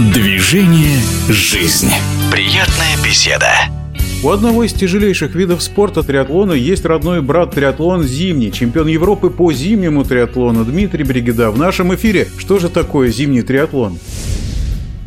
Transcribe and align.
Движение 0.00 0.98
«Жизнь». 1.28 1.90
Приятная 2.32 2.96
беседа. 3.04 3.50
У 4.24 4.30
одного 4.30 4.64
из 4.64 4.72
тяжелейших 4.72 5.34
видов 5.34 5.62
спорта 5.62 6.02
триатлона 6.02 6.54
есть 6.54 6.86
родной 6.86 7.20
брат 7.20 7.50
триатлон 7.50 8.04
зимний, 8.04 8.50
чемпион 8.50 8.86
Европы 8.86 9.28
по 9.28 9.52
зимнему 9.52 10.04
триатлону 10.04 10.64
Дмитрий 10.64 11.04
Бригида. 11.04 11.50
В 11.50 11.58
нашем 11.58 11.94
эфире 11.94 12.28
что 12.38 12.58
же 12.58 12.70
такое 12.70 13.10
зимний 13.10 13.42
триатлон? 13.42 13.98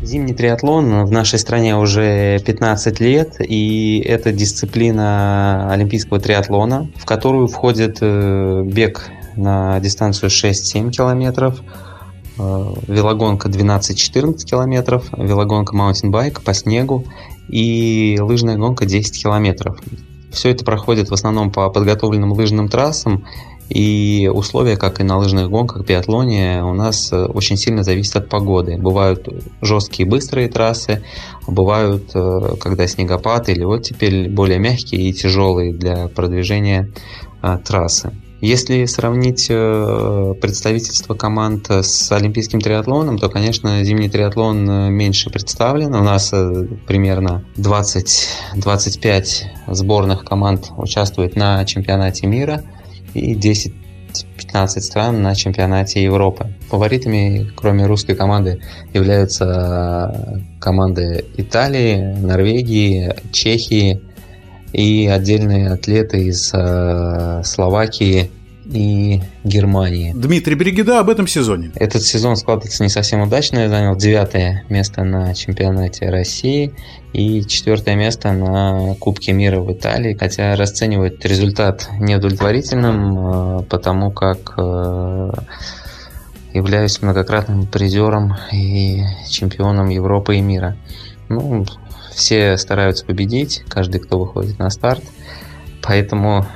Зимний 0.00 0.32
триатлон 0.32 1.04
в 1.06 1.10
нашей 1.10 1.40
стране 1.40 1.76
уже 1.76 2.38
15 2.38 3.00
лет, 3.00 3.34
и 3.40 3.98
это 3.98 4.30
дисциплина 4.30 5.72
олимпийского 5.72 6.20
триатлона, 6.20 6.88
в 6.94 7.04
которую 7.04 7.48
входит 7.48 7.98
э, 8.00 8.62
бег 8.64 9.10
на 9.34 9.80
дистанцию 9.80 10.30
6-7 10.30 10.92
километров, 10.92 11.60
велогонка 12.36 13.48
12-14 13.48 14.44
километров, 14.44 15.06
велогонка 15.16 15.74
маунтинбайк 15.76 16.42
по 16.42 16.54
снегу 16.54 17.04
и 17.48 18.18
лыжная 18.20 18.56
гонка 18.56 18.86
10 18.86 19.22
километров. 19.22 19.80
Все 20.32 20.50
это 20.50 20.64
проходит 20.64 21.10
в 21.10 21.14
основном 21.14 21.52
по 21.52 21.70
подготовленным 21.70 22.32
лыжным 22.32 22.68
трассам, 22.68 23.24
и 23.68 24.30
условия, 24.32 24.76
как 24.76 25.00
и 25.00 25.04
на 25.04 25.16
лыжных 25.16 25.48
гонках, 25.48 25.86
биатлоне, 25.86 26.62
у 26.64 26.74
нас 26.74 27.10
э, 27.12 27.24
очень 27.24 27.56
сильно 27.56 27.82
зависят 27.82 28.16
от 28.16 28.28
погоды. 28.28 28.76
Бывают 28.76 29.26
жесткие 29.62 30.06
быстрые 30.06 30.48
трассы, 30.48 31.02
бывают, 31.46 32.10
э, 32.14 32.56
когда 32.60 32.86
снегопад 32.86 33.48
или 33.48 33.64
вот 33.64 33.82
теперь 33.84 34.28
более 34.28 34.58
мягкие 34.58 35.08
и 35.08 35.12
тяжелые 35.14 35.72
для 35.72 36.08
продвижения 36.08 36.90
трассы. 37.64 38.12
Если 38.44 38.84
сравнить 38.84 39.46
э, 39.48 40.34
представительство 40.38 41.14
команд 41.14 41.70
с 41.70 42.12
олимпийским 42.12 42.60
триатлоном, 42.60 43.16
то, 43.16 43.30
конечно, 43.30 43.82
зимний 43.84 44.10
триатлон 44.10 44.68
э, 44.68 44.90
меньше 44.90 45.30
представлен. 45.30 45.94
У 45.94 46.04
нас 46.04 46.30
э, 46.30 46.66
примерно 46.86 47.46
20-25 47.56 49.24
сборных 49.68 50.26
команд 50.26 50.72
участвует 50.76 51.36
на 51.36 51.64
чемпионате 51.64 52.26
мира 52.26 52.62
и 53.14 53.34
10 53.34 53.72
15 54.36 54.84
стран 54.84 55.22
на 55.22 55.34
чемпионате 55.34 56.02
Европы. 56.02 56.52
Фаворитами, 56.68 57.50
кроме 57.56 57.86
русской 57.86 58.14
команды, 58.14 58.60
являются 58.92 60.44
команды 60.60 61.24
Италии, 61.38 62.14
Норвегии, 62.20 63.10
Чехии, 63.32 64.02
и 64.74 65.06
отдельные 65.06 65.70
атлеты 65.70 66.24
из 66.26 66.50
э, 66.52 67.42
Словакии 67.44 68.30
и 68.66 69.22
Германии. 69.44 70.12
Дмитрий 70.16 70.56
Берегида 70.56 70.98
об 70.98 71.10
этом 71.10 71.28
сезоне. 71.28 71.70
Этот 71.76 72.02
сезон 72.02 72.36
складывается 72.36 72.82
не 72.82 72.88
совсем 72.88 73.20
удачно. 73.20 73.60
Я 73.60 73.68
занял 73.68 73.94
девятое 73.94 74.64
место 74.68 75.04
на 75.04 75.32
чемпионате 75.34 76.10
России 76.10 76.72
и 77.12 77.44
четвертое 77.46 77.94
место 77.94 78.32
на 78.32 78.96
Кубке 78.98 79.32
мира 79.32 79.60
в 79.60 79.72
Италии. 79.72 80.16
Хотя 80.18 80.56
расценивать 80.56 81.24
результат 81.24 81.88
неудовлетворительным, 82.00 83.18
э, 83.18 83.62
потому 83.68 84.10
как 84.10 84.54
э, 84.56 85.30
являюсь 86.52 87.00
многократным 87.00 87.66
призером 87.66 88.34
и 88.52 89.02
чемпионом 89.30 89.88
Европы 89.88 90.36
и 90.36 90.40
мира. 90.40 90.76
Ну, 91.34 91.66
все 92.12 92.56
стараются 92.56 93.04
победить, 93.04 93.64
каждый, 93.68 94.00
кто 94.00 94.18
выходит 94.18 94.58
на 94.58 94.70
старт. 94.70 95.02
Поэтому 95.82 96.46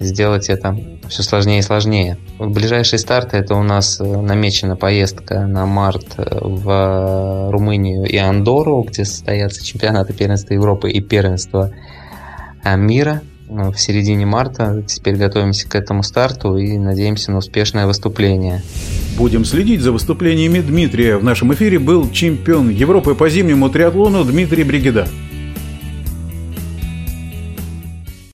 сделать 0.00 0.48
это 0.48 0.76
все 1.08 1.22
сложнее 1.22 1.60
и 1.60 1.62
сложнее. 1.62 2.18
Ближайшие 2.38 2.98
старты 2.98 3.36
это 3.36 3.54
у 3.54 3.62
нас 3.62 4.00
э, 4.00 4.04
намечена 4.04 4.76
поездка 4.76 5.46
на 5.46 5.66
март 5.66 6.14
э, 6.16 6.38
в 6.40 7.50
Румынию 7.52 8.04
и 8.04 8.16
Андору, 8.16 8.82
где 8.82 9.04
состоятся 9.04 9.64
чемпионаты 9.64 10.12
первенства 10.12 10.54
Европы 10.54 10.90
и 10.90 11.00
первенства 11.00 11.70
э, 12.64 12.76
мира 12.76 13.22
в 13.48 13.76
середине 13.76 14.24
марта. 14.24 14.82
Теперь 14.86 15.16
готовимся 15.16 15.68
к 15.68 15.74
этому 15.74 16.02
старту 16.02 16.56
и 16.56 16.78
надеемся 16.78 17.30
на 17.30 17.38
успешное 17.38 17.86
выступление. 17.86 18.62
Будем 19.16 19.44
следить 19.44 19.82
за 19.82 19.92
выступлениями 19.92 20.60
Дмитрия. 20.60 21.18
В 21.18 21.24
нашем 21.24 21.52
эфире 21.52 21.78
был 21.78 22.10
чемпион 22.10 22.70
Европы 22.70 23.14
по 23.14 23.28
зимнему 23.28 23.68
триатлону 23.68 24.24
Дмитрий 24.24 24.64
Бригида. 24.64 25.06